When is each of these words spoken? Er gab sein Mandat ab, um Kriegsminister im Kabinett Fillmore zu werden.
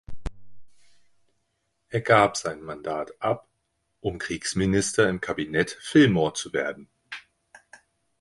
Er 1.89 2.01
gab 2.01 2.35
sein 2.35 2.63
Mandat 2.63 3.13
ab, 3.21 3.47
um 3.99 4.17
Kriegsminister 4.17 5.07
im 5.07 5.21
Kabinett 5.21 5.77
Fillmore 5.79 6.33
zu 6.33 6.53
werden. 6.53 6.89